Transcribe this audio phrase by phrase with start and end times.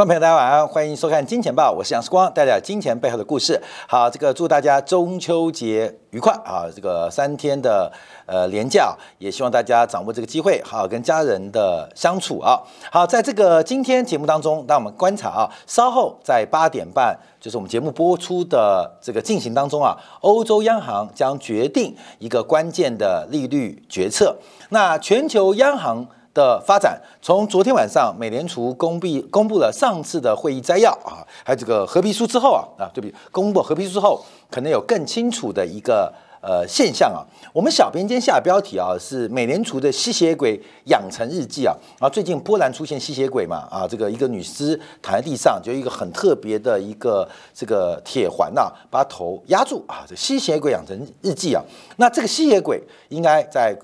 [0.00, 3.60] 观众朋友，大家晚安，欢迎收看《金钱报》，我是杨世光，带来金钱背后的故事。
[3.86, 6.64] 好，这个祝大家中秋节愉快啊！
[6.74, 7.92] 这个三天的
[8.24, 12.58] 呃连假，也希望大家掌握这个机会，好好跟家人的相处啊。
[12.90, 24.34] 好，在这个今天节目当中，让我们观察啊，稍后在八点半，就是我们节目播出的这个进行当中啊，欧洲央行将决定一个关键的利率决策。
[24.70, 26.06] 那全球央行。
[26.40, 37.20] 的发展，从昨天晚上美联储公布公布了上次的会议摘要啊，还有这个合皮书之后啊啊，对不起，公布合皮书之后，可能有更清楚的一个呃现象啊。
[37.52, 51.62] 我们小编今天下标题啊是美联储的吸血鬼养成日记啊啊，最近波兰出现吸血鬼嘛啊，这个一个女尸躺在地上，就一个很特别的一个这个铁环呐，把头压住啊，这吸血鬼养成日记啊，
[51.98, 53.76] 那这个吸血鬼应该在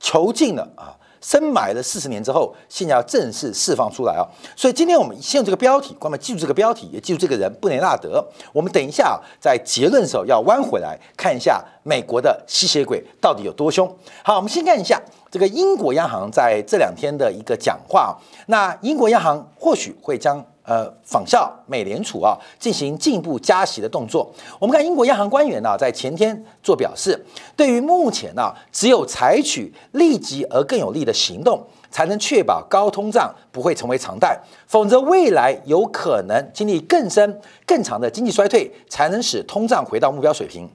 [0.00, 0.98] 囚禁了啊。
[1.20, 4.24] 深埋了四十年之后，现在要正式释放出来啊！
[4.56, 8.24] 所以今天我们先用这个标题，关们记住这个标题，也记住这个人布雷纳德。
[8.52, 13.86] 我们等一下在结论的时候要弯回来看一下美国的吸血鬼到底有多凶。
[14.22, 18.18] 好，我们先看一下这个英国央行在这两天的一个讲话。
[18.46, 20.44] 那英国央行或许会将。
[20.70, 24.32] 呃，仿效美联储啊，进行进一步加息的动作。
[24.60, 27.20] 我们看英国央行官员呢，在前天做表示，
[27.56, 31.60] 对于目前呢，只有采取立即而更有力的行动，
[31.90, 40.70] 才能确保高通胀不会成为常态，否则未来有可能经历更深更长的经济衰退，才能使通胀回到目标水平。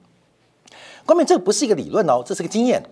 [1.06, 2.82] 关键这不是一个理论哦，这是个经验，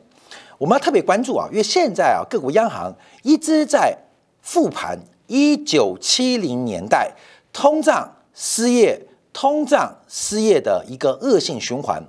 [0.57, 2.91] 我们要特别关注啊，因为现在啊，各国央行
[3.23, 3.95] 一直在
[4.41, 4.99] 复盘。
[5.27, 7.13] 一九七零年代，
[7.53, 12.03] 通胀、失业、通胀、失业的一个恶性循环。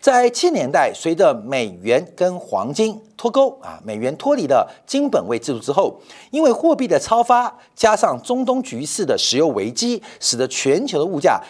[0.00, 11.40] 在七年代，随着美元跟黄金脱钩啊，美元脱离了金本位制度之后，因为货币的超发，加上中东局势的石油危机，使得全球的物价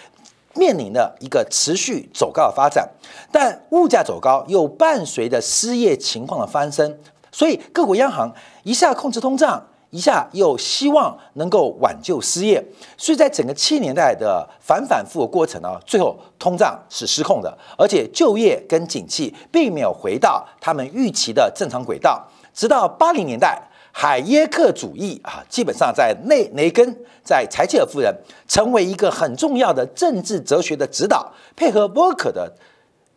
[0.54, 2.86] 面临了一个持续走高的发展。
[3.30, 9.68] 但物价走高又伴随着失业情况的翻身，所以各国央行一下控制通胀。
[9.92, 12.64] 一下又希望能够挽救失业，
[12.96, 22.26] 所以在整个七年代的反反复复过程呢，最后通胀是失控的，而且就业跟景气并没有回到他们预期的正常轨道。
[22.54, 23.60] 直到八零年代，
[23.92, 28.10] 海耶克主义啊，基本上在内雷根在柴契尔夫人
[28.48, 32.50] 成为一个很重要的政治哲学的指导，配合沃克的。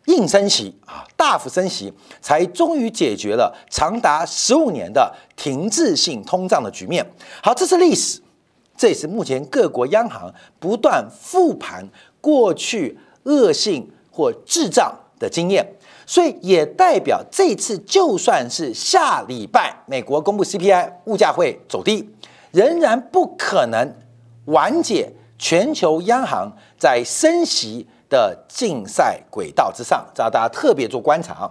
[0.06, 7.04] 硬升息啊，大幅升息，才终于解决了长达十五年的停滞性通胀的局面。
[7.42, 8.20] 好，这是历史，
[8.76, 11.88] 这也是目前各国央行不断复盘
[12.20, 15.66] 过去恶性或滞胀的经验，
[16.06, 22.08] 所以也代表这次就算是下礼拜美国公布 CPI，物价会走低，
[22.52, 23.92] 仍然不可能
[24.46, 27.88] 缓解全球央行在升息。
[28.08, 31.50] 的竞赛轨道之上，这要大家特别做观察啊！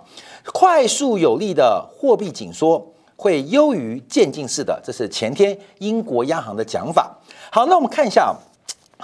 [0.53, 7.17] 快速有力的货币紧缩会优于渐进式的，这是前天英国央行的讲法。
[7.51, 8.35] 好，那我们看一下，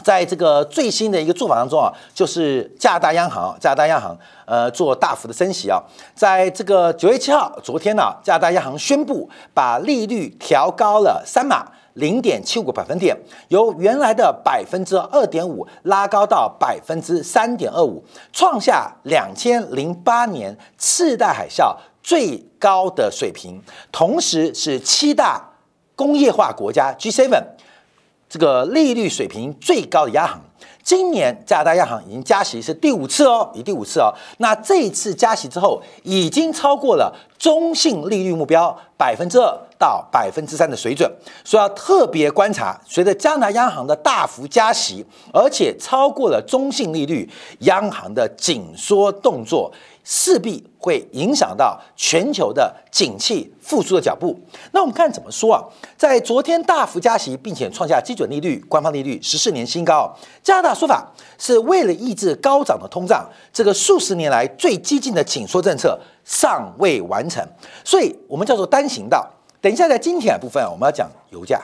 [0.04, 5.82] 在这个最新的一个做法当中啊，就是加拿大央行，加拿大央行呃做大幅的升息啊，
[6.16, 11.66] 在这个九月七号，昨天呢，加拿大央行宣布把利率调高了三码。
[11.94, 13.18] 零点七五个百分点，
[13.50, 25.50] 由原来的百分之二点五拉高到百分之三点二五，创下两千零八年次贷海啸最高的水平，同时是七大
[25.96, 27.30] 工业化国家 G7
[28.30, 30.42] 这个利率水平最高的央行。
[30.84, 34.14] 今年加拿大央行已经加息是第五次哦，已第五次哦。
[34.38, 41.12] 那这一次加息之后，已经超过了中性利率目标百分之二到百分之三的水准，
[41.44, 42.80] 所以要特别观察。
[42.86, 49.72] 随着加拿大央行的大幅加息，而且超过了中性利率，央行的紧缩动作。
[50.04, 54.40] 势必会影响到全球的景气复苏的脚步。
[54.72, 55.64] 那我们看怎么说啊？
[55.98, 60.12] 在昨天大幅加息，并且创下基准利率、官方利率十四年新高。
[60.42, 67.46] 加拿大说法是为了抑制高涨的通胀，这个数十年来最激进的紧缩政策尚未完成，
[67.84, 69.28] 所以我们叫做单行道。
[69.62, 71.62] 等一下，在今天的部分，我们要讲油价。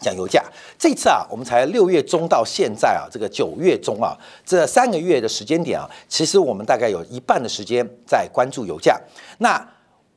[0.00, 0.42] 讲油价，
[0.78, 8.98] 这次啊，我们才六月中到现在啊，这个九月中啊，这三个月的时间点啊，其实我们大概有一半的时间在关注油价。
[9.38, 9.56] 那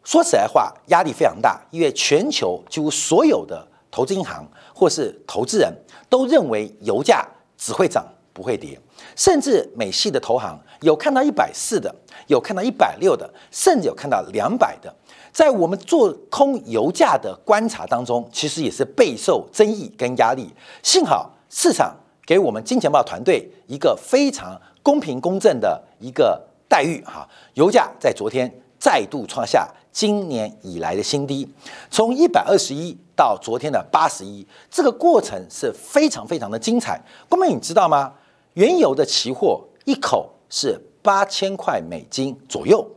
[0.03, 5.74] 说实在话，压力非常大，因为全球几乎所有的投资银行或是投资人
[6.09, 7.25] 都认为油价
[7.57, 8.79] 只会涨不会跌，
[9.15, 11.94] 甚至美系的投行有看到一百四的，
[12.27, 14.94] 有看到一百六的，甚至有看到两百的。
[15.33, 20.47] 在我们做空油价的观察当中，其实也是备受争议跟压力。
[20.83, 21.94] 幸好市场
[22.24, 26.39] 给我们金钱豹团队一个非常公平公正的一个
[26.69, 27.27] 待遇哈。
[27.56, 28.50] 油价在昨天
[28.80, 31.51] 再度创下今年以来的新低，
[31.89, 37.01] 从一百二十一到昨天的八十一，这个过程是非常非常的精彩。
[37.27, 38.13] 光妹，你知道吗？
[38.53, 42.88] 原油的期货一口是八千块美金左右，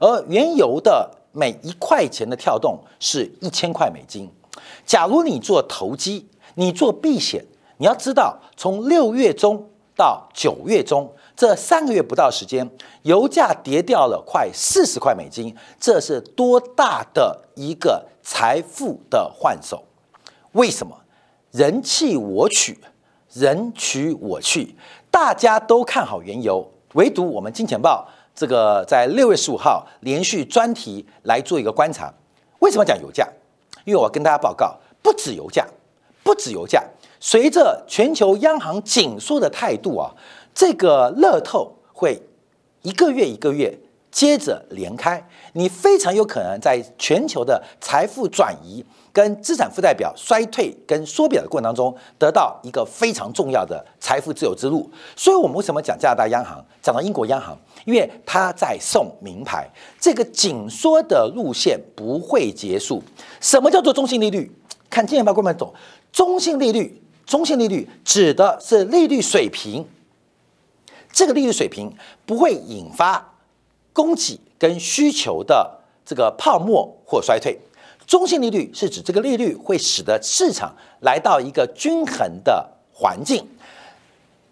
[0.00, 4.30] 而原油的每一块钱的跳动是一千块美金。
[4.86, 7.44] 假如你做投机，你做避险，
[7.76, 12.70] 你要知道，从六月中到九月中这三个月不到时间，
[13.02, 19.84] 油价跌掉了快四十块美金，这是多大的一个财富的换手？
[20.52, 20.96] 为什么？
[21.50, 22.78] 人弃我取，
[23.32, 24.76] 人取我去。
[25.10, 32.12] 大家都看好原油，唯独我们金钱豹这个在六月十五号连续专题来做一个观察。
[32.58, 33.28] 为什么讲油价？
[33.84, 35.66] 因为我跟大家报告，不止油价，
[36.22, 36.82] 不止油价，
[37.20, 40.10] 随着全球央行紧缩的态度啊，
[40.54, 42.20] 这个乐透会
[42.82, 43.78] 一个月一个月
[44.14, 45.20] 接着连开，
[45.54, 48.84] 你非常有可能在全球的财富转移。
[49.12, 54.90] 跟资产负债表衰退跟缩表的过程当中，得到一个非常重要的财富自由之路。
[55.14, 57.56] 所以，我们为什么讲加拿大央行，讲到英国央行？
[57.84, 59.68] 因为它在送名牌，
[60.00, 63.00] 这个紧缩的路线不会结束。
[63.40, 64.50] 什么叫做中性利率？
[64.90, 65.72] 看今天报官们走，
[66.12, 69.86] 中性利率，中性利率指的是利率水平，
[71.12, 71.96] 这个利率水平
[72.26, 73.33] 不会引发
[73.94, 77.58] 供给跟需求的这个泡沫或衰退。
[78.06, 83.48] 中性利率是指这个利率会使得市场来到一个均衡的环境。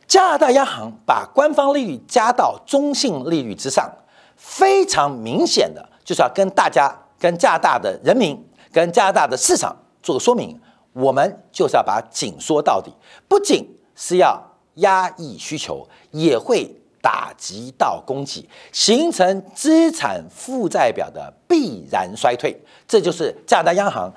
[0.06, 3.90] 加拿大央行把官方利率加到中性利率之上，
[4.36, 8.42] 非常明显的就是要跟大家、跟加拿大的人民、
[8.72, 10.58] 跟加拿大的市场做个说明：
[10.92, 12.92] 我们就是要把紧缩到底，
[13.28, 14.42] 不仅是要
[14.76, 16.74] 压抑需求，也会。
[17.02, 22.56] 打击到供给，形成资产负债表的必然衰退，
[22.86, 24.10] 这就是加拿大央行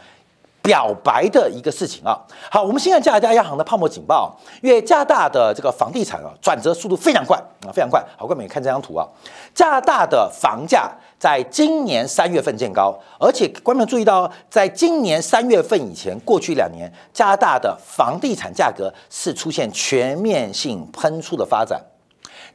[0.62, 2.16] 表白的一个事情啊。
[2.52, 7.36] 好，我们现在加拿大央行的泡沫警报，因为加拿大的这个房地产啊转折速度非常快
[7.68, 8.04] 啊，非常快。
[8.18, 9.08] 好，各位看这张图啊，
[9.54, 21.82] 加拿大的房价在今年三月份见高，而且观众注意到，在今年三月份以前，过去两年加拿大的房地产价格是出现全面性喷出的发展。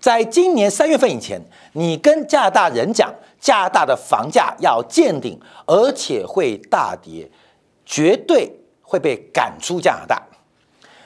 [0.00, 1.38] 在今年三月份以前，
[1.74, 7.30] 你跟加拿大人讲，加拿大的房价要见顶，而且会大跌，
[7.84, 8.50] 绝对
[8.80, 10.22] 会被赶出加拿大。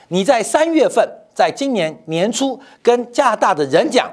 [0.07, 4.09] 你在三月份，在今年年初跟加拿大的人讲，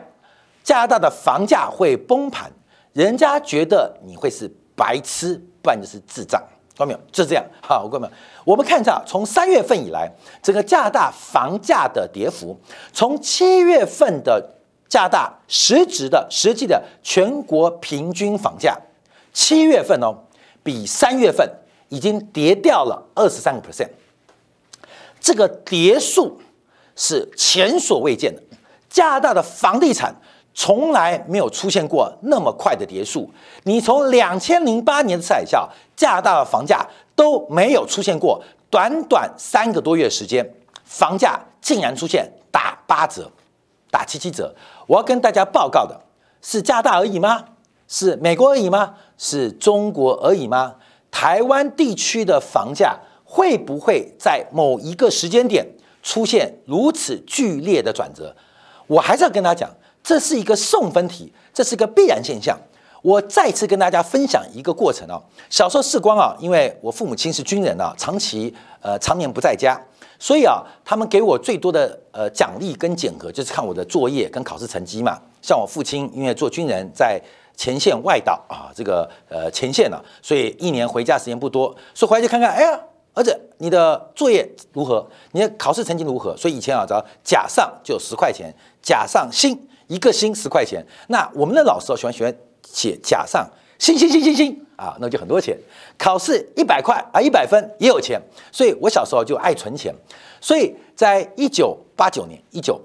[0.65, 2.51] 加拿大的房价会崩盘，
[2.93, 6.43] 人家觉得你会是白痴，不然就是智障，
[6.77, 6.99] 看到没有？
[7.13, 7.45] 就这样。
[7.63, 8.11] 好，各位们，
[8.45, 10.11] 我们看一下，从三月份以来，
[10.43, 12.59] 整个加拿大房价的跌幅，
[12.93, 14.55] 从七月份的。
[14.93, 18.79] 加大实质的实际的全国平均房价，
[19.33, 20.15] 七月份哦，
[20.63, 21.51] 比三月份
[21.89, 23.89] 已经跌掉了二十三个 percent，
[25.19, 26.39] 这个跌数
[26.95, 28.43] 是前所未见的。
[28.91, 30.15] 加拿大的房地产
[30.53, 33.31] 从来没有出现过那么快的跌数。
[33.63, 35.67] 你从两千零八年的海啸，
[35.97, 36.87] 加拿大的房价
[37.17, 40.47] 都没有出现过，短短三个多月时间，
[40.85, 43.33] 房价竟然出现打八折。
[43.93, 44.55] 打七七折，
[44.87, 46.01] 我要跟大家报告的
[46.41, 47.45] 是加大而已吗？
[47.87, 48.95] 是美国而已吗？
[49.19, 50.77] 是中国而已吗？
[51.11, 55.67] 台湾地区的房价会不会在某一个时间点
[56.03, 58.35] 出现如此剧烈的转折？
[58.87, 62.59] 我还是要跟大家讲，这是一个送分题，这是一个必然现象。
[63.03, 65.21] 我再次跟大家分享一个过程啊，
[65.51, 69.79] 小时候视光啊，因为我父母亲是军人啊，长期呃常年不在家。
[70.23, 75.19] 所以啊，他们给我最多的呃奖励跟检核，就是看我的作业跟考试成绩嘛。
[75.43, 77.21] 像我父亲，因为做军人，在
[77.57, 82.81] 前线外岛啊，这个呃前线呢，所以一年回家时间不多，所以回来就看看，哎呀，
[83.15, 85.05] 儿子，你的作业如何？
[85.33, 86.37] 你的考试成绩如何？
[86.37, 90.87] 所以以前啊，只要甲上就十块钱，甲上星一个星十块钱。
[91.09, 93.45] 那我们的老师喜欢喜欢写甲上。
[93.81, 95.57] 星星星星星啊，那就很多钱。
[95.97, 98.21] 考试一百块啊，一百分也有钱。
[98.51, 99.95] 所以我小时候就爱存钱。
[100.41, 102.81] 所以在一九八九年、一九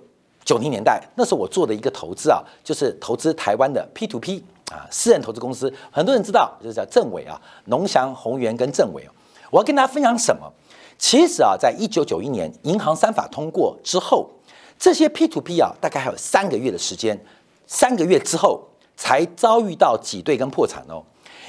[0.46, 5.74] 九零年代，那时候我做的一个投资啊，就是投资台湾的 P to P 啊，私人投资公司。
[5.90, 9.04] 很多人知道，就是叫政委啊，农祥、宏源跟政委。
[9.50, 10.54] 我要跟大家分享什么？
[11.00, 14.30] 其实啊，在一九九一年银行三法通过之后，
[14.78, 17.20] 这些 P to P 啊，大概还有三个月的时间，
[17.66, 18.64] 三个月之后。
[19.00, 21.04] 才遭遇到挤兑跟破产哦，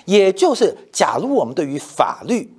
[0.09, 2.51] 也就是，假如我们对于法律、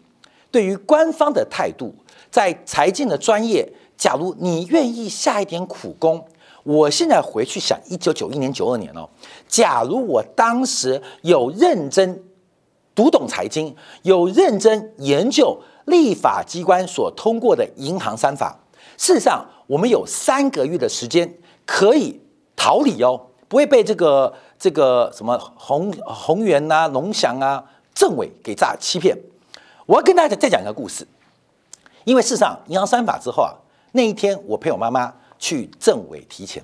[0.51, 1.95] 对于官方的态度，
[2.29, 6.23] 在财经的专业假如你愿意下一点苦功，
[6.61, 9.09] 我现在回去想，一九九一年、九二年哦，
[9.47, 12.23] 假如我当时有认真
[12.93, 18.55] 读懂财经，有认真研究立法机关所通过的银行三法，
[18.95, 21.33] 事实上，我们有三个月的时间
[21.65, 22.21] 可以
[22.55, 27.63] 逃离哦，不会被这个这个什么宏宏源啊、龙翔啊、
[27.95, 29.17] 政委给诈欺骗。
[29.85, 31.07] 我要跟大家再讲一个故事，
[32.03, 33.55] 因为事实上，银行三法之后啊。
[33.91, 36.61] 那一天，我陪我妈妈去政委提钱，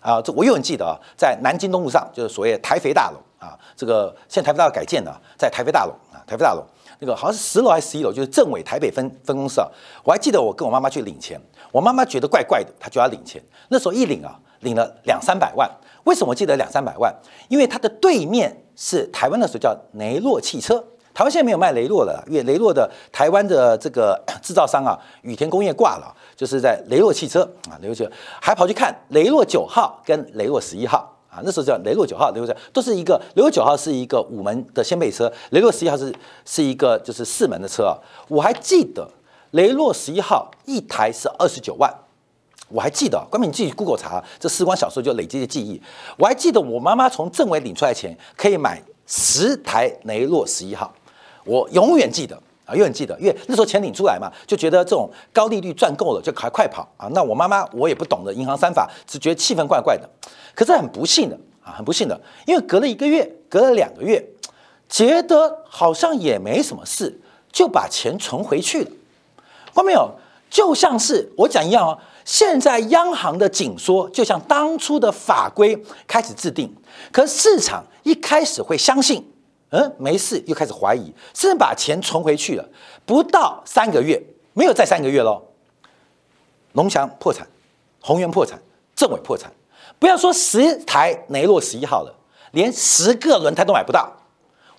[0.00, 6.64] 啊，这我永远记得啊，在南京东路上，就是所谓台肥大楼啊，这个现在台肥大楼改建的，在台肥大楼啊，台肥大楼
[7.00, 9.68] 那个好像是十楼还是十一楼，就是政委台北分分公司啊。
[10.02, 11.38] 我还记得我跟我妈妈去领钱，
[11.70, 13.42] 我妈妈觉得怪怪的，她就要领钱。
[13.68, 15.70] 那时候一领啊，领了两三百万。
[16.04, 17.14] 为什么我记得两三百万？
[17.48, 20.82] 因为它的对面是台湾那时候叫雷诺汽车。
[21.14, 28.10] 台湾现在没有卖雷诺了，因为雷诺的台湾的这个 制造商啊，羽田工业挂了，就是在雷诺汽车啊，雷诺汽车
[28.40, 37.98] 还跑去看雷诺九号跟雷诺十一号啊，那时候叫雷诺九号，雷诺十都是一个雷诺九号是一个五门的掀背车，雷诺十一号是是一个就是四门的车啊。
[38.28, 39.10] 我还记得
[39.50, 41.92] 雷诺十一号一台是二十九万，
[42.68, 45.80] 我还记得，关明你自己 Google 查，这时光小时候就累积的记忆。
[46.18, 50.92] 我还记得我妈妈从政委领出来钱可以买十台雷诺十一号。
[51.44, 57.08] 我永远记得啊，永远记得，因为那时候钱领出来嘛，就觉得这种高利率赚够了，就快快跑啊。
[57.12, 60.06] 那我妈妈我也不懂得银行三法，只觉得气氛怪怪的。
[60.54, 64.22] 可是很不幸的啊，很不幸的，因为隔了一个月，隔了两个月，
[64.90, 67.18] 觉得好像也没什么事，
[67.50, 68.90] 就把钱存回去了。
[69.74, 70.10] 看没有？
[70.50, 76.70] 就像是我讲一样哦，现在央行的紧缩，就像当初的法规开始制定，
[77.10, 79.26] 可市场一开始会相信。
[79.70, 82.68] 嗯，没事，又开始怀疑，甚至把钱存回去了。
[83.06, 85.42] 不到三个月，没有再三个月喽。
[86.72, 87.48] 龙翔破产，
[88.02, 88.60] 宏源破产，
[88.94, 89.50] 政委破产。
[89.98, 92.14] 不要说十台雷诺十一号了，
[92.50, 94.12] 连十个轮胎都买不到。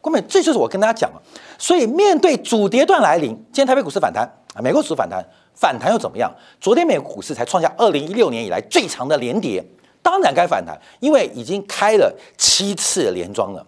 [0.01, 1.21] 关键这就是我跟大家讲了。
[1.57, 6.31] 所以面对主跌段来临，今天台北股市反弹，美国股市反弹，反弹又怎么样？
[6.59, 9.63] 昨天美国股市才创下二零一六年以来最长的连跌，
[10.01, 13.65] 当然该反弹，因为已经开了七次连庄了。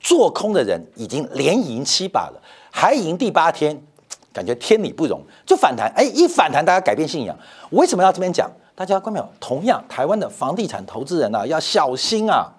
[0.00, 3.78] 做空的人已经连赢七把了，还赢第八天，
[4.32, 5.92] 感觉天理不容，就反弹。
[5.94, 7.36] 哎，一反弹，大家改变信仰。
[7.68, 8.50] 我为什么要这边讲？
[8.74, 9.28] 大家关没有？
[9.38, 12.50] 同样，台湾的房地产投资人呢，要小心啊，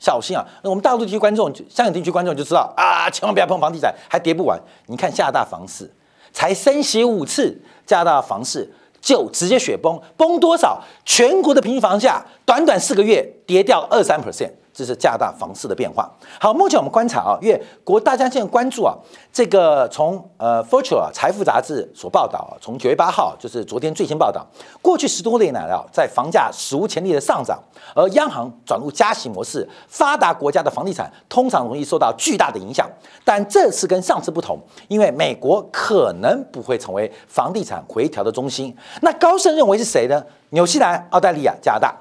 [0.00, 0.44] 小心啊！
[0.64, 4.60] 那我们大陆地区观众、香港地区观众就知道啊，千万不要碰房地产，还跌不完。
[4.86, 5.88] 你看厦大房市
[6.32, 10.82] 才升息五次，加拿大房市就直接雪崩，崩多少？
[11.04, 14.50] 全国的平均房价短短四个月跌掉二三 percent。
[14.72, 16.10] 这是加拿大房市的变化。
[16.40, 18.94] 好，目前我们观察啊，因为国大家现在关注啊，
[19.32, 24.46] 这个从呃 Fortune 啊财富杂志所报道啊，从九月八号就是昨天最新报道，
[24.80, 27.58] 过去十多年来啊，在房价史无前例的上涨，
[27.94, 32.88] 而央行转入加息模式，发达国家的房地产通常容易受到巨大的影响。
[33.24, 38.74] 但这次跟上次不同，因为美国可能不会成为房地产回调的中心。
[39.02, 40.24] 那高盛认为是谁呢？
[40.50, 41.94] 纽西兰、澳大利亚、加拿大。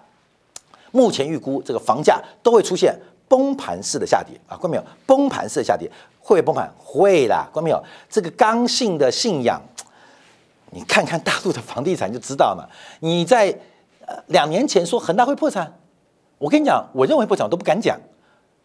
[0.92, 2.94] 目前预估这个房价都会出现
[3.28, 4.84] 崩盘式的下跌啊，关没有？
[5.06, 6.72] 崩盘式的下跌会不会崩盘？
[6.78, 7.84] 会啦，关没有？
[8.10, 9.62] 这个刚性的信仰，
[10.72, 12.68] 你看看大陆的房地产就知道嘛。
[13.00, 13.58] 你在
[14.06, 15.80] 呃两年前说恒大会破产，
[16.38, 17.98] 我跟你讲，我认为破产我都不敢讲，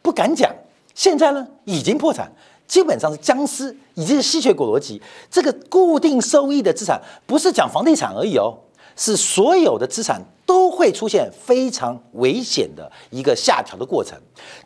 [0.02, 0.52] 不敢讲。
[0.94, 2.32] 现在呢，已经破产，
[2.66, 5.00] 基本上是僵尸，已经是吸血鬼逻辑。
[5.30, 8.58] 这个固定收益的资产不是讲房地产而已哦。
[8.96, 14.16] 是所有的资产都会出现非常危险的一个下调的过程。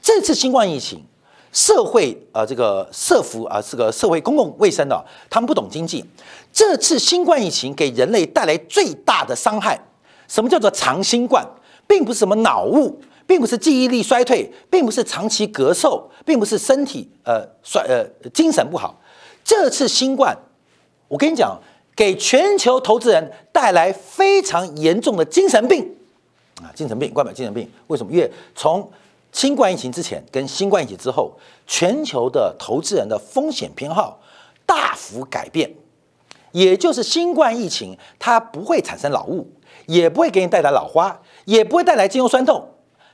[0.01, 1.03] 这次新冠疫情，
[1.51, 6.05] 社会呃这个社服啊这个社会公共卫生的，他们不懂经济。
[6.53, 9.81] 这次新冠疫情给人类带来最大的伤害，
[10.29, 11.45] 什么叫做长新冠？
[11.87, 19.01] 并不是什么脑雾，并不是记忆力衰退，并不是长期咳嗽，并不是身体呃衰呃精神不好。
[19.43, 20.37] 这次新冠，
[21.09, 21.59] 我跟你讲。
[22.01, 25.87] 给全球投资人带来非常严重的精神病
[26.63, 26.73] 啊！
[26.75, 28.11] 精神病，冠冕精神病，为什么？
[28.11, 28.91] 因为从
[29.33, 31.31] 新冠疫情之前跟新冠疫情之后，
[31.67, 34.19] 全球的投资人的风险偏好
[34.65, 35.71] 大幅改变。
[36.53, 39.47] 也就是新冠疫情，它不会产生老物，
[39.85, 42.67] 也不会给你带来老花，也不会带来肌肉酸痛。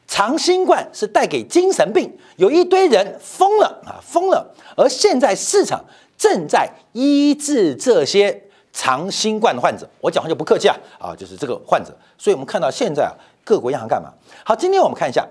[0.06, 4.54] 长新冠是带给精神病，有一堆人疯了啊，疯了。
[4.76, 5.84] 而现在市场
[6.16, 8.44] 正在医治这些。
[8.76, 11.96] 长新冠的患者，我讲话就不客气啊啊，就是这个患者。
[12.18, 14.12] 所以我们看到现在啊，各国央行干嘛？
[14.44, 15.26] 好，今天我们看一下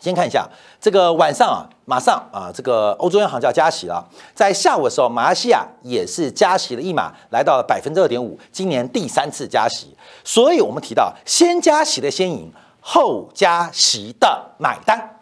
[0.00, 0.48] 先看一下
[0.80, 4.02] 这个晚上啊，马上啊，这个欧洲央行就要加息了。
[4.34, 9.94] 在下午的时候，马来西亚也是加息了一码，来到了百分之二点五，今年第三次加息。
[10.24, 12.50] 所以我们提到，先加息的先赢，
[12.80, 15.20] 后加息的买单。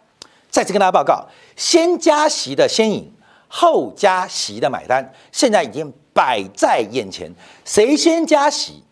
[0.49, 1.27] 再次跟大家报告，
[1.57, 3.13] 先加息的先赢，
[3.49, 8.83] 后加息的买单，现在已经摆在眼前，谁先加息，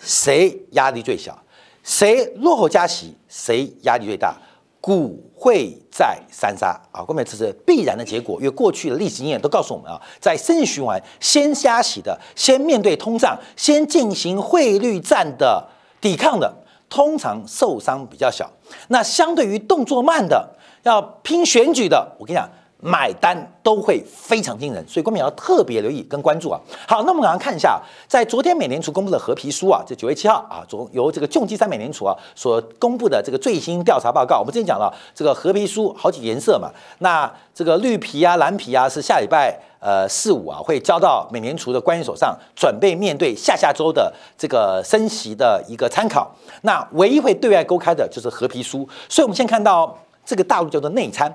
[0.00, 1.38] 谁压力最小，
[1.82, 4.36] 谁落后加息，谁压力最大。
[4.78, 15.68] 股会在三杀啊，各位，这是必然的结果，因为过去的历史经验都告诉我们啊，在生意循环先加息的，先面对通胀，先进行汇率战的
[16.00, 16.54] 抵抗的，
[16.88, 18.48] 通常受伤比较小。
[18.86, 20.48] 那相对于动作慢的，
[20.84, 22.48] 要拼选举的，我跟你讲。
[22.78, 26.60] 买单都会非常惊人，所以公民要特别留意跟关注啊。
[26.86, 34.38] 好，那我们马上看一下，在昨天美联储公布的合皮书啊，这九月七号啊，由由这个重基三美联储啊所公布的这个最新调查报告。
[34.38, 46.30] 我们之前讲了这个合皮书好几颜色嘛，那这个绿皮啊、蓝皮啊是下礼拜呃四五啊会交到美联储的官员手上，准备面对下下周的这个升息的一个参考。
[46.60, 51.34] 那唯一会对外公开的就是合皮书，所以我们先看到这个大陆叫做内参。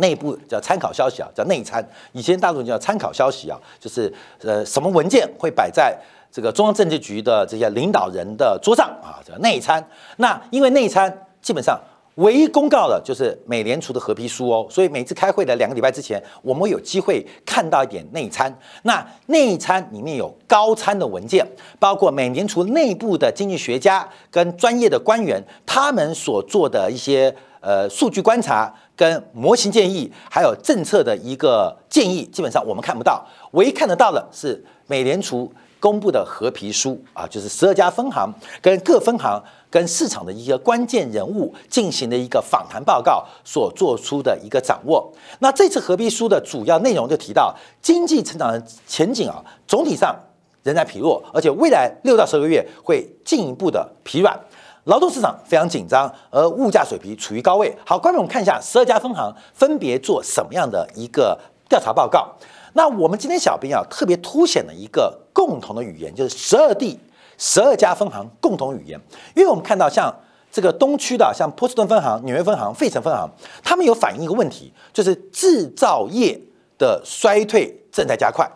[0.00, 1.82] 内部叫参考消息啊，叫内参。
[2.12, 5.96] 以前大陆叫参考消息啊，就是呃什么文件会摆在
[6.32, 9.84] 这个中央政治局的这些领导人的桌上啊，叫内参。
[10.16, 11.80] 那因为内参基本上
[12.16, 18.54] 唯一公告的就是美联储的合批书哦，所以每次开会的两个礼拜之前，我们有机会看到一点内参。
[18.82, 21.46] 那内参里面有高参的文件，
[21.78, 28.72] 包括美联储内部的经济学家跟专业的官员他们所做的一些呃数据观察。
[28.96, 35.50] 跟模型建议，还有政策的一个建议，基本上我们看不到，唯一看得到的是美联储
[35.80, 45.10] 公布的合皮书啊，就是十二家分行跟各分行跟市场的一个关键人物进行的一个访谈报告所做出的一个掌握。
[45.38, 50.14] 那这次合皮书的主要内容就提到，经济成长的前景啊，总体上
[50.62, 54.38] 仍在疲弱，而且未来六到十个月会进一步的疲软。
[54.84, 57.76] 劳动市场非常紧张，而物价水平处于高位。
[57.84, 62.28] 好，观众，我们看一下十二家分行分别做什么样的一个调查报告。
[62.72, 66.98] 那我们今天小编啊，特别凸显了一个共同的语言，就是十二地
[67.36, 69.00] 十二家分行共同语言。
[69.34, 70.14] 因为我们看到像
[70.50, 73.28] 这个东区的，像波士顿分行、纽约分行、费城分行，
[73.62, 76.40] 他们有反映一个问题，就是制造业
[76.78, 78.48] 的衰退正在加快。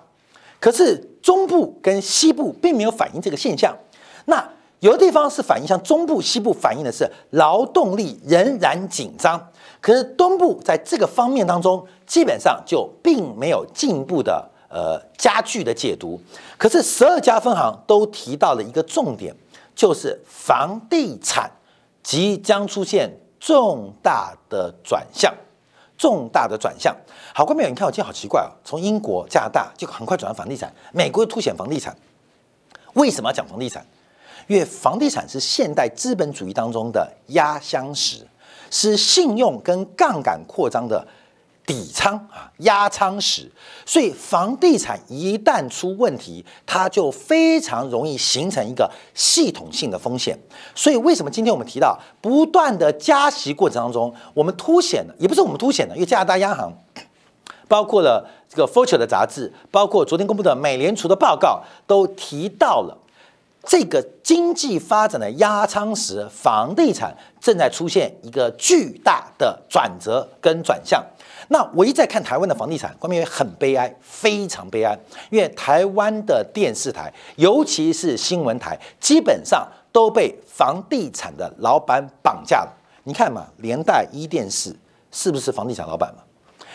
[0.60, 3.76] 可是中部跟西部并没有反映这个现象。
[4.26, 4.48] 那
[4.84, 9.40] 有的地方是反映，像中部、西部反映的是劳动力仍然紧张，
[9.80, 16.20] 可是东部在这个方面当中，基本上就并没有进一步的呃加剧的解读。
[16.58, 19.34] 可是十二家分行都提到了一个重点，
[19.74, 21.50] 就是房地产
[22.02, 25.32] 即将出现重大的转向，
[25.96, 26.94] 重大的转向。
[27.32, 31.96] 好，观众朋友，你看我今天好奇怪啊，从英国、加拿大就很快转到房地产，美国又凸显房地产，
[32.92, 33.82] 为什么要讲房地产？
[34.46, 38.26] 因为房地产是现代资本主义当中的压箱石，
[38.70, 41.06] 是信用跟杠杆扩张的
[41.66, 43.50] 底仓啊，压仓石。
[43.86, 50.38] 所以房地产一旦出问题，它就非常容易形成一个系统性的风险。
[50.74, 56.72] 所以为什么今天我们提到不断的加息过程当中，我们凸显的也不是我们凸显的，因为加拿大央行，
[57.66, 62.98] 包括了这个《Fortune》的杂志，包括昨天公布的美联储的报告，都提到了。
[63.66, 71.04] 这个经济发展的压舱石，房地产正在出现一个巨大的转折跟转向。
[71.48, 74.98] 那我一再看台湾的房地产，关于很悲哀，非常悲哀，
[75.30, 82.72] 因为台湾的电视台，尤其是新闻台，基本上都被房地产的老板绑架了。
[83.04, 84.74] 你看嘛，连带一电视
[85.10, 86.22] 是不是房地产老板嘛？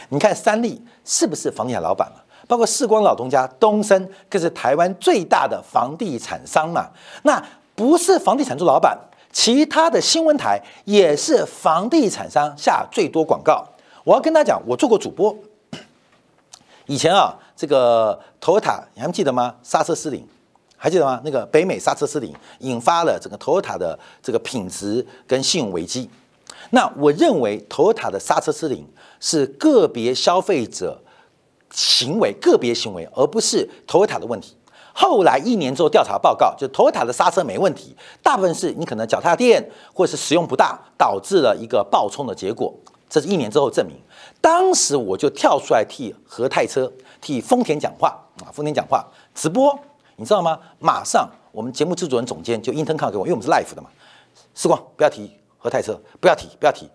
[0.10, 2.22] 你看三立是不是房地产老板嘛？
[2.50, 6.90] 包括世光老东家、东升，更是台湾最大的房地产商嘛。
[7.22, 7.40] 那
[7.76, 8.98] 不是房地产做老板，
[9.32, 13.64] 其他的新闻台也是房地产商下最多广告。
[14.04, 15.38] 我要跟他讲，我做过主播。
[16.88, 19.54] 以前啊，这个头塔你还记得吗？
[19.62, 20.28] 刹车失灵，
[20.76, 21.22] 还记得吗？
[21.24, 26.10] 那个北美刹车失灵，引发了整个 Toyota 的这个品质跟信用危机。
[26.72, 28.88] 那我认为 Toyota 的刹车失灵
[29.20, 31.00] 是个别消费者。
[31.72, 34.56] 行为个别行为，而不是 Toyota 的问题。
[34.92, 42.74] 后来一年之后调查报告，就 Toyota 的刹车没问题，大部分是你可能脚踏垫或是使用不当，导致了一个爆冲的结果。
[43.10, 43.96] 这是一年之后证明。
[44.42, 48.10] 当时我就跳出来替和泰车、替丰田讲话
[48.44, 49.78] 啊，丰田讲话直播，
[50.18, 50.60] 你知道吗？
[50.80, 53.90] 马上我们节目制作人总监就 Inten 给我，因为我们是 Live 的嘛。
[54.54, 56.90] 时光不要提和泰车不要提，不要提，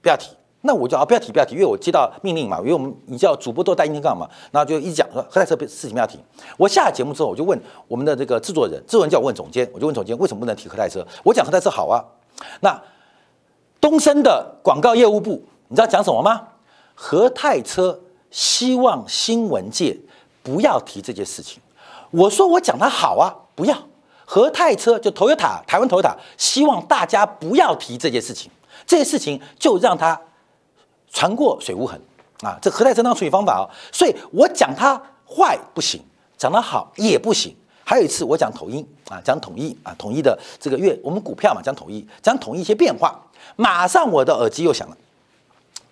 [0.00, 0.30] 不要提。
[0.62, 6.18] 那我就啊不要提，不要提，因为我接到命令嘛，因为我们你知道主播都带音听杠嘛，然后就一直讲说何泰车事情不要提。
[6.58, 11.06] 我下了节目之后，我就问我们的这个制作人，制作人叫我问总监，我就问总监为什么不能提何泰车？
[11.24, 12.04] 我讲何泰车好啊。
[12.60, 12.80] 那
[13.80, 16.48] 东升的广告业务部，你知道讲什么吗？
[16.94, 17.98] 何泰车
[18.30, 19.98] 希望新闻界
[20.42, 21.62] 不要提这件事情。
[22.10, 23.76] 我说我讲它好啊，不要。
[24.26, 28.50] 何泰车就投 t 塔，台湾投 t 塔，希望大家不要提这件事情。
[28.86, 30.20] 这件事情就让它
[31.12, 32.00] 船过水无痕
[32.42, 32.58] 啊！
[32.62, 33.64] 这和泰车当处理方法哦。
[33.92, 36.00] 所以我讲它坏不行，
[36.38, 37.54] 讲它好也不行。
[37.84, 43.20] 还有一次我讲统一啊，讲统一啊，统一的这个月我们股票嘛，讲统一，讲统一一些变化，
[43.56, 44.96] 马上我的耳机又响了，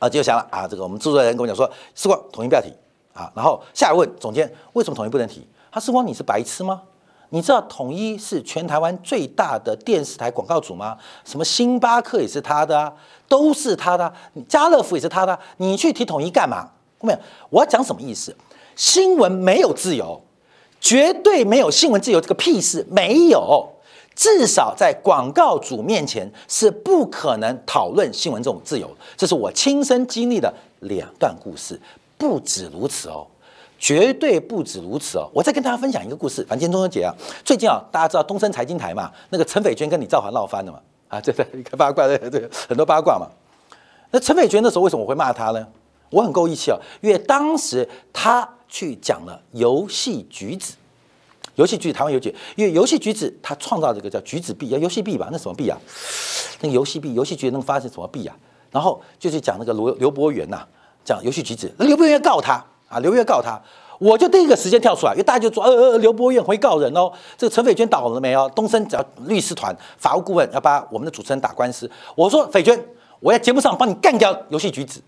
[0.00, 0.68] 耳机又响了啊！
[0.68, 2.72] 这个我们制作人跟我讲说，时光统一不要提
[3.12, 3.31] 啊。
[3.35, 5.44] 然后下一问总监，为什么统一不能提？
[5.72, 6.81] 他时光你是白痴吗？
[7.31, 10.97] 你知道统一是全台湾最大的电视台广告主吗？
[11.25, 12.93] 什么星巴克也是他的，
[13.29, 14.12] 都是他的，
[14.49, 15.38] 家乐福也是他的。
[15.59, 16.71] 你去提统一干嘛？
[17.01, 17.19] 没有，
[17.51, 18.35] 我要讲什么意思？
[18.75, 20.21] 新闻没有自由，
[20.81, 23.69] 绝对没有新闻自由，这个屁事没有。
[24.17, 28.91] 至少在广告主面前是不可能讨论新闻这种自由。
[29.17, 31.81] 这是我亲身经历的两段故事，
[32.17, 33.25] 不止如此哦。
[33.79, 35.31] 绝对不止如此哦！
[35.33, 36.45] 我再跟大家分享一个故事。
[36.49, 37.14] 反正中秋节啊，
[37.45, 43.29] 最近啊，大家知道东森财经台嘛，那个陈斐娟跟李兆华闹翻了嘛，啊，这个一个八卦，对对，很多八卦嘛。
[44.11, 45.67] 那陈斐娟那时候为什么我会骂她呢？
[46.11, 50.75] 我很够义气哦，因为当时她去讲了游戏橘子，
[51.55, 55.29] 游戏橘子台湾有举，因为游戏橘子他创造这个叫橘子币，要游戏币吧？
[55.31, 55.79] 那什么币啊？
[56.61, 58.37] 那个游戏币，游戏橘能发生什么币啊？
[58.71, 60.67] 然后就去讲那个刘刘伯元呐，
[61.05, 62.64] 讲游戏橘子，那刘伯元要告他。
[62.88, 63.61] 啊，刘月告他，
[63.98, 67.12] 我就第一个时间跳出来，因为大家就说，呃呃，刘伯愿会告人哦。
[67.37, 68.48] 这个陈斐娟倒了没有？
[68.51, 71.90] 东森找律师团法务顾问要把我们的主持人打官司。
[72.14, 72.83] 我说斐娟，
[73.20, 75.03] 我在节目上帮你干掉游戏橘子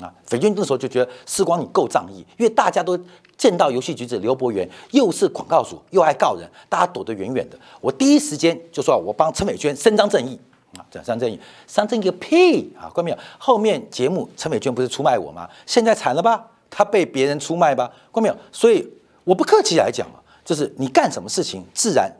[0.00, 0.12] 啊。
[0.26, 2.98] 斐娟那时候就觉得时光你够仗义，因为大家都
[3.36, 7.58] 见到游戏橘子刘伯元又是广告主又爱告人，大家躲得远远的。
[7.80, 10.38] 我第一时间就说我帮陈斐娟伸张正义
[10.76, 11.34] 啊，伸张正义，
[11.66, 12.88] 伸张正义个屁啊！
[12.92, 13.18] 关没有？
[13.38, 15.48] 后面节目陈斐娟不是出卖我吗？
[15.66, 16.46] 现在惨了吧？
[16.70, 17.90] 他被别人出卖吧？
[18.14, 18.36] 看没有？
[18.52, 18.88] 所以
[19.24, 22.10] 我不客气来讲啊，就是你干什么事情，自然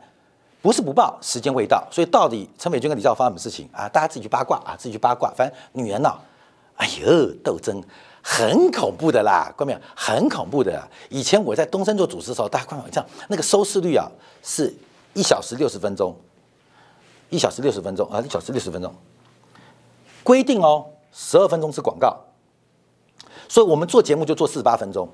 [0.61, 1.87] 不是不报，时间未到。
[1.89, 3.87] 所以到底陈美娟跟李兆发什么事情啊？
[3.89, 5.31] 大家自己去八卦啊，自己去八卦。
[5.35, 6.13] 反正女人呐，
[6.75, 7.81] 哎呦，斗争
[8.21, 9.79] 很恐怖的啦，看没有？
[9.95, 10.87] 很恐怖的。
[11.09, 14.07] 以前我在东森做主持的时候，大家看这样，那个收视率啊，
[14.43, 14.71] 是
[15.13, 16.15] 一小时六十分钟，
[17.29, 18.93] 一小时六十分钟啊，一小时六十分钟，
[20.23, 22.15] 规定哦，十二分钟是广告。
[23.51, 25.05] 所以我们做节目就做四十八分钟，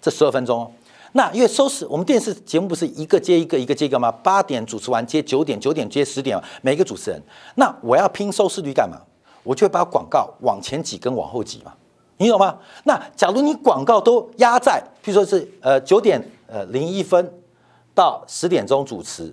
[0.00, 0.72] 这十二分钟。
[1.12, 4.10] 那因为收视，我们电视节目不是一个接一个，一个接一个吗？
[4.10, 7.22] 八点主持完接九点，九点接十点，每个主持人。
[7.56, 8.96] 那我要拼收视率干嘛？
[9.42, 11.74] 我就会把广告往前挤跟往后挤嘛，
[12.16, 12.56] 你懂吗？
[12.84, 17.30] 那假如你广告都压在，譬如说是呃九点呃零一分
[17.94, 19.30] 到十点钟主持，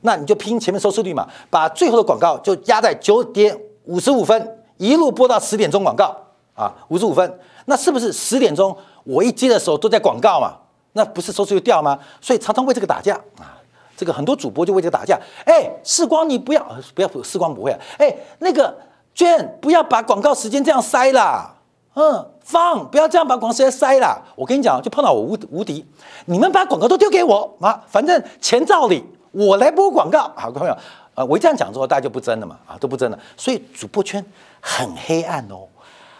[0.00, 6.16] 那你就拼前面收视率嘛，把最后的广告就压在九点五十五分，一路播到十点钟广告
[6.54, 7.38] 啊，五十五分。
[7.66, 10.56] 那是不是十点钟我一接的时候都在广告嘛？
[10.92, 11.98] 那不是收视率掉吗？
[12.20, 13.60] 所以常常为这个打架啊！
[13.96, 15.18] 这个很多主播就为这个打架。
[15.44, 17.78] 哎，世光你不要不要，世光不会啊！
[17.98, 18.74] 哎，那个
[19.14, 21.54] 娟不要把广告时间这样塞啦！
[21.94, 24.20] 嗯，放不要这样把广告时间塞啦！
[24.34, 25.84] 我跟你讲，就碰到我无无敌，
[26.26, 27.82] 你们把广告都丢给我啊！
[27.86, 30.32] 反正钱照理我来播广告。
[30.34, 30.76] 好，朋友，
[31.14, 33.18] 呃，我一这样讲之后，大家就不争了嘛，啊，都不争了。
[33.36, 34.24] 所以主播圈
[34.60, 35.66] 很黑暗哦，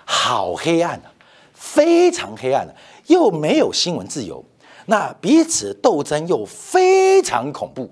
[0.04, 1.08] 好黑暗啊！
[1.56, 4.44] 非常黑暗的，又没有新闻自由，
[4.84, 7.90] 那彼此斗争又非常恐怖，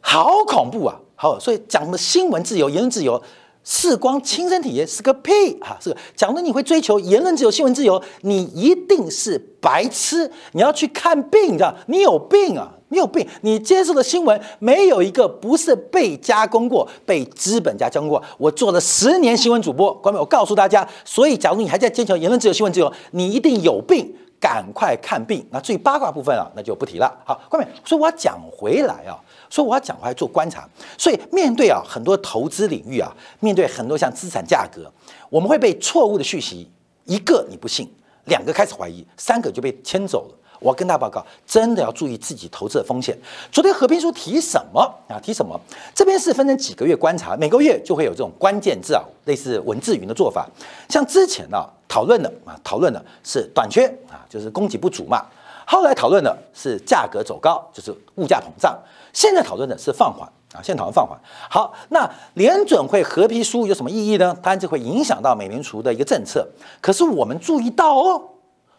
[0.00, 1.00] 好恐怖啊！
[1.14, 3.22] 好，所以讲的新闻自由、言论自由，
[3.64, 5.76] 视光亲身体验是个屁啊！
[5.80, 11.74] 是讲的你会追求言论自由、新闻自由，你一定是白痴，你要去看病，你知道？
[11.86, 12.70] 你有病啊！
[12.88, 13.26] 你有病！
[13.40, 18.22] 你接受的新闻没有一个不是被加工过、被资本家加工过。
[18.38, 25.44] 我做了十年新闻主播，各位，我告诉大家，所以假如你还在坚持言论自由、新闻自由，你一定有病，赶快看病。
[25.50, 27.12] 那至于八卦部分啊，那就不提了。
[27.24, 29.18] 好，各位，所以我要讲回来啊，
[29.54, 30.68] 所以我要讲回来做观察。
[30.98, 34.90] 所以面对啊很多投资领域啊，面对很多像资产价格，
[35.30, 36.68] 我们会被错误的讯息，
[37.04, 37.88] 一个你不信，
[38.24, 40.34] 两个开始怀疑，三个就被牵走了。
[40.58, 43.16] 我要跟大家报告，真的要注意自己投资的风险。
[43.52, 45.20] 昨天何斌书提什么啊？
[45.20, 45.60] 提什么？
[45.94, 50.48] 这边是分成几个月观察，每个月就会有这种关键字啊，类似文字云的做法。
[50.88, 55.24] 像之前呢讨论的啊，讨论的是短缺啊，就是供给不足嘛。
[55.66, 58.78] 后来讨论的是价格走高，就是物价膨胀。
[59.14, 61.18] 现在讨论的是放缓啊，现在讨论放缓。
[61.48, 64.36] 好，那联准会合皮书有什么意义呢？
[64.42, 66.46] 当然就会影响到美联储的一个政策。
[66.82, 68.22] 可是我们注意到哦，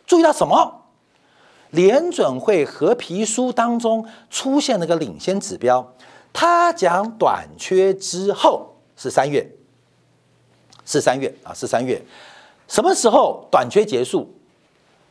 [0.06, 0.84] 注意到什么？
[1.72, 5.94] 联准会合皮书当中出现了个领先指标，
[6.32, 9.50] 它讲短缺之后是三月，
[10.86, 12.02] 是三月啊，是三月。
[12.68, 14.34] 什么时候短缺结束？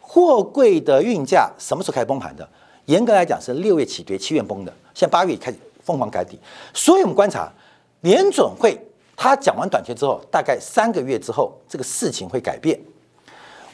[0.00, 2.48] 货柜的运价什么时候开始崩盘的？
[2.86, 4.72] 严格来讲是六月起跌，七月崩的。
[4.94, 6.38] 现在八月开始疯狂改底，
[6.72, 7.52] 所以我们观察
[8.00, 8.80] 联准会，
[9.16, 12.80] 他讲完短缺之后，大概三个月之后，这个事情会改变。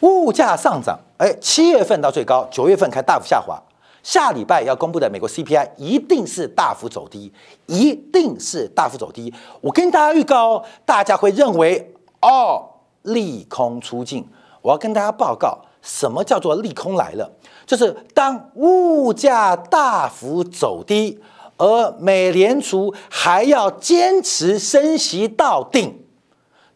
[0.00, 3.62] 物价上涨，哎，七月份到最高，九月份开大幅下滑。
[4.02, 7.30] 下礼拜要公布的美国 CPI 一定是大幅走低，
[7.66, 9.30] 一定是大幅走低。
[9.60, 12.64] 我跟大家预告，大家会认为哦，
[13.02, 14.26] 利空出尽。
[14.62, 17.30] 我要跟大家报告，什么叫做利空来了？
[17.66, 21.20] 就是当物价大幅走低，
[21.56, 26.04] 而美联储还要坚持升息到定，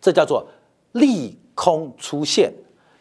[0.00, 0.46] 这叫做
[0.92, 2.52] 利空出现。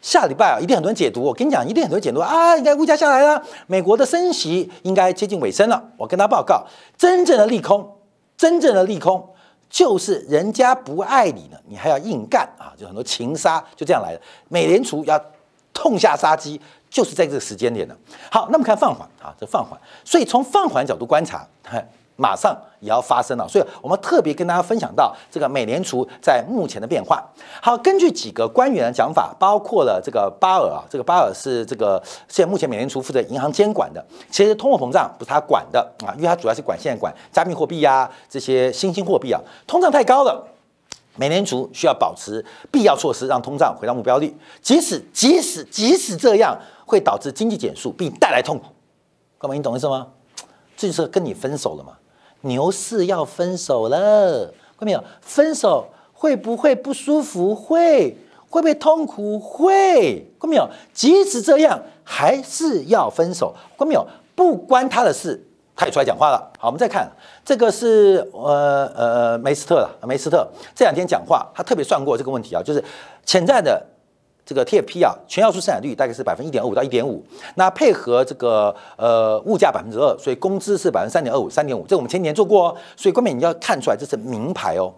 [0.02, 1.22] 下礼拜啊，一定很多人解读。
[1.22, 5.82] 我跟你讲，一定很多人解读啊，应该物价下来了，美国的升息应该接近尾声了。
[5.96, 6.66] 我跟他报告，
[6.98, 7.96] 真正的利空，
[8.36, 9.26] 真正的利空
[9.70, 12.74] 就是人家不爱你了，你还要硬干啊！
[12.76, 14.20] 就很多情杀就这样来的。
[14.48, 15.18] 美联储要
[15.74, 16.58] 痛下杀机，
[16.88, 17.94] 就是在这个时间点的。
[18.30, 19.78] 好，那么看放缓啊，这放缓。
[20.04, 21.46] 所以从放缓角度观察，
[22.16, 27.20] 马上也要发生了，所以我们特别跟大家分享到这个美联储在目前的变化。
[27.60, 40.46] 好，根据几个官员的讲法，包括了这个巴尔啊，这个巴尔是这个现在目前美联储负责银行监管的，其实通货膨胀不是他管的啊，因为他主要是管现在管加密货币呀这些新兴货币啊，通胀太高了，
[41.16, 48.66] 美联储需要保持必要措施，让通胀回到目标率，即使即使即使这样会导致经济减速并带来痛苦，
[49.38, 50.08] 各位你懂意思吗？
[50.76, 51.92] 这就是跟你分手了嘛。
[52.40, 55.02] 牛市要分手了，看没有？
[55.20, 57.54] 分手会不会不舒服？
[57.54, 58.16] 会，
[58.50, 59.38] 会不会痛苦？
[59.38, 60.68] 会，看没有？
[60.92, 64.06] 即使这样，还是要分手，看没有？
[64.34, 65.40] 不关他的事，
[65.76, 66.52] 他也出来讲话了。
[66.58, 67.10] 好，我们再看
[67.44, 72.82] 这个是呃呃梅斯特了，梅斯特这两天讲话，他特别算过这个问题啊，就是
[73.24, 73.84] 潜在的。
[74.46, 82.76] 这个 TFP 啊，全要素生产率大概是百分之一点二五到一点五，那配合这个呃物价百分之二，所以工资是百分之三点二五、三点五，这我们前几年做过哦。
[82.94, 84.92] 所以关键你要看出来这是名牌哦，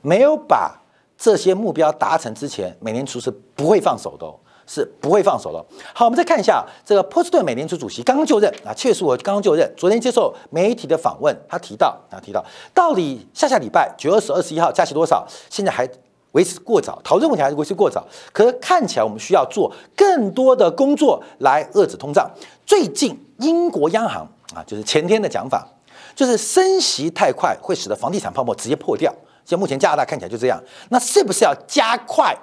[0.00, 0.74] 没有把
[1.18, 4.26] 这些目标达成之前，美联储是不会放手的，
[4.66, 5.64] 是不会放手了。
[5.94, 12.44] 好，我们再看一下这个波士顿美联储主席刚刚就任啊，确实我刚刚就任，昨天接受媒体的访问，他提到啊提到，
[12.74, 15.26] 到底下下礼拜九月二十、二十一号加息多少？
[15.50, 15.88] 现在还。
[16.32, 18.02] 维持过早，讨论问题还是维持过早。
[18.32, 22.26] 可是看起来我们需要做更多的工作来遏制通胀。
[22.64, 25.68] 最近英国央行啊，就是前天的讲法，
[26.14, 29.14] 就是升息太快会使得房地产泡沫直接破掉。
[29.44, 32.34] 像目前加拿大看起来就这样，那是不是要加快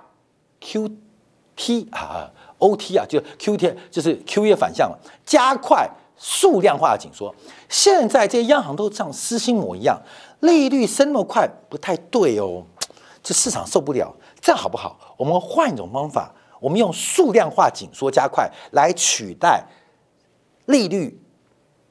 [0.62, 0.88] Q
[1.59, 7.35] T 啊 O T 啊，就 Q T 就是 Q E 反向了，加快数量化的紧缩。
[7.67, 10.01] 现在这些央行都像失心魔一样，
[10.39, 12.63] 利率升那么快不太对哦。
[13.21, 14.97] 这市场受不了，这样好不好？
[15.17, 19.61] 我们换一种方法，我们用数量化紧缩加快来取代
[20.67, 21.21] 利率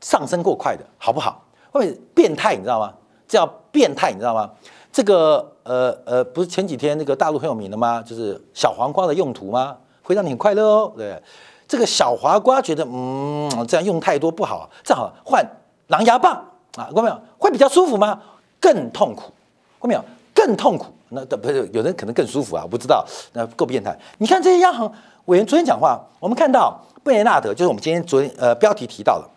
[0.01, 1.45] 上升过快的，好不好？
[1.71, 2.95] 会变态，你知道吗？
[3.29, 4.51] 这叫变态，你知道吗？
[4.93, 8.03] 这个呃呃，不是前几天那个大陆很有名的吗？
[8.03, 9.77] 就是小黄瓜的用途吗？
[10.03, 10.93] 会让你很快乐哦。
[10.97, 11.21] 对，
[11.69, 15.45] 这个小黄瓜觉得嗯，这样用太多不好，正好换
[15.89, 16.35] 狼牙棒
[16.77, 17.21] 啊，看没有？
[17.39, 18.21] 会比较舒服吗？
[18.61, 19.31] 更痛苦，
[19.81, 20.05] 看没有？
[20.35, 20.87] 更痛苦。
[21.11, 22.63] 那不是有人可能更舒服啊？
[22.63, 23.99] 我不知道，那够变态。
[24.19, 24.93] 你看这些央行
[25.27, 29.31] 委员昨天讲话，我们看到贝雷纳德，就是我们今天昨天呃标题提到了，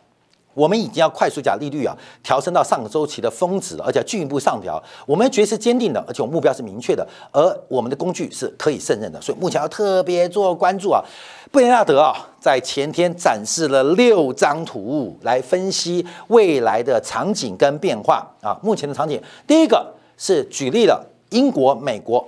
[0.53, 4.81] 我们已经要快速将利率啊调升到上个周期的峰值，而且进一步上调。
[5.05, 11.03] 我们决是坚定的，而且我目标是明确的，而我们的工具是可以胜任的，所以目前要特别做关注啊。
[11.51, 18.57] 布雷纳德啊，在前天展示了六张图来分析未来的场景跟变化啊。
[18.63, 21.07] 目前的场景，第一个是举例了。
[21.31, 22.27] 英国、美国、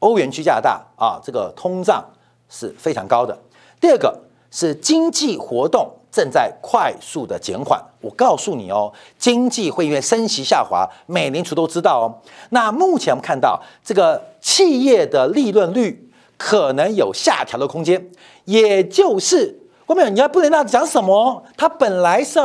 [0.00, 2.04] 欧元区、加拿大啊，这个通胀
[2.50, 3.34] 是非常高的。
[3.80, 4.14] 第二个
[4.50, 7.82] 是经济活动正在快速的减缓。
[8.00, 12.06] 我告诉你哦，经济会因为升息下滑，美联储都知道哦。
[12.50, 18.08] 那目前我们看到这个企业的利润率可能有下调的空间，
[18.44, 21.42] 也就是后面你要不能那讲什么？
[21.56, 22.38] 他本来是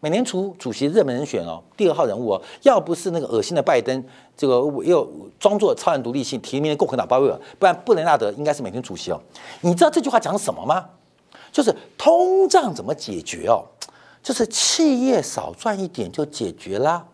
[0.00, 4.02] 美联储主席热门人选哦，第二号人物哦，要不是那个恶心的拜登。
[4.34, 5.06] 这个又
[5.38, 9.20] 装作超然独立性提名的共和党鲍威尔，不然布雷纳德应该是美联储主席哦。
[9.60, 10.86] 你知道这句话讲什么吗？
[11.52, 13.64] 就是通胀怎么解决哦？
[14.22, 17.04] 就是企业少赚一点就解决啦。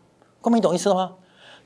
[0.40, 1.12] 光明懂意思了吗？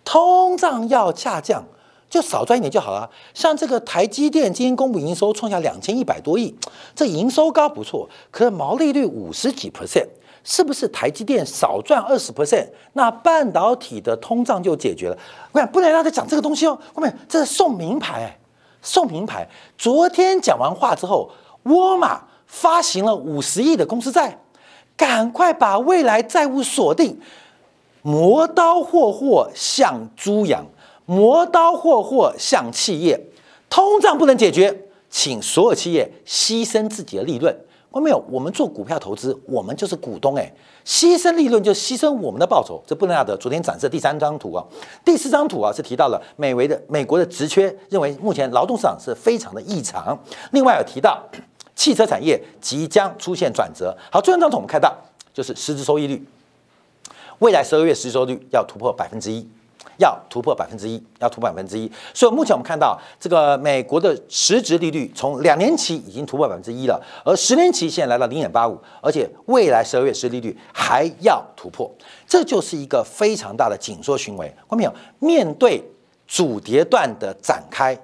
[0.05, 1.65] 通胀要下降，
[2.09, 3.11] 就少赚一点就好了。
[3.35, 6.55] 像这个台积电今天公布营收创下两千一百多亿，
[6.95, 10.09] 这营收高不错，可是毛利率五十几 percent，
[10.43, 15.19] 是不是台积电少赚二十 percent，那半导体的通胀就解决了？
[15.53, 18.39] 我讲不能让他讲这个东西哦，后面这是送名牌，
[18.81, 19.47] 送名牌。
[19.77, 21.31] 昨天讲完话之后，
[21.65, 24.41] 沃尔玛发行了五十亿的公司债，
[24.97, 27.19] 赶快把未来债务锁定。
[28.03, 30.67] 磨刀霍霍向猪羊，
[31.07, 33.19] 磨刀霍霍向企业，
[33.69, 37.57] 通胀不能解决，请所有企业牺牲自己的利润。
[37.93, 38.25] 看没有？
[38.31, 40.53] 我们做股票投资，我们就是股东，哎，
[40.85, 43.37] 牺牲利润就牺牲我们的报酬，这不能要的。
[43.37, 44.65] 昨天展示第三张图啊，
[45.05, 50.19] 第四张图啊是提到了美维的美国的职缺，认为目前劳动市场是非常的异常。
[50.53, 51.21] 另外有提到
[51.81, 53.97] 汽车产业即将出现转折。
[54.13, 54.95] 好，最后一张图我们看到
[55.33, 56.23] 就是实质收益率。
[57.39, 59.49] 未来十二月实收率要突破百分之一，
[59.97, 61.91] 要突破百分之一，要突破百分之一。
[62.13, 71.91] 所以目前我们看到这个美国的实质利率从两年期已经突破百分之一了，而十年期现在来到零点八五，而且未来十二月实利率还要突破，
[72.29, 74.47] 这就是一个非常大的紧缩行为。
[74.69, 74.93] 看到没有？
[75.19, 75.83] 面对
[76.27, 77.99] 主跌段的展开，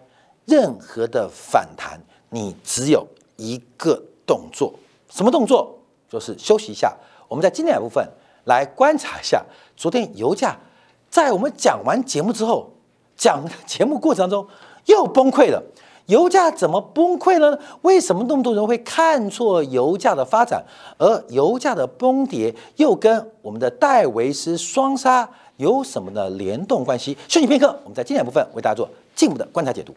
[0.46, 4.74] 任何的反弹，你只有一个动作，
[5.08, 5.78] 什么动作？
[6.08, 6.94] 就是休息一下。
[7.28, 8.06] 我们在今天的部分。
[8.46, 9.44] 来观察一下，
[9.76, 10.56] 昨天油价
[11.10, 12.70] 在我们讲完节目之后，
[13.16, 14.46] 讲节目过程当中
[14.84, 15.60] 又崩溃了。
[16.06, 17.58] 油价怎么崩溃了呢？
[17.82, 20.64] 为什么那么多人会看错油价的发展？
[20.96, 27.18] 而油价的崩跌又跟我们的戴维斯双杀有什么的联动关系？
[27.26, 29.92] 休息片刻，我们在今天部分为大家做进一步的观察解读。